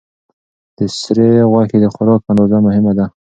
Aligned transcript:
د 0.77 0.79
سرې 0.99 1.29
غوښې 1.51 1.77
د 1.81 1.85
خوراک 1.93 2.21
اندازه 2.31 2.57
مهمه 2.65 2.93
ده. 2.97 3.05